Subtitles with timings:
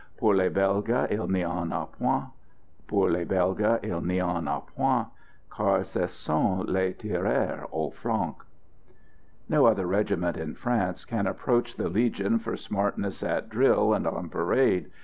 [0.17, 2.31] Pour les Belges il n'y en a point,
[2.87, 5.05] Pour les Belges il n'y en a point,
[5.55, 8.35] Car ce sont des tireurs au flanc."
[9.47, 14.27] No other regiment in France can approach the Legion for smartness at drill and on
[14.29, 14.89] parade.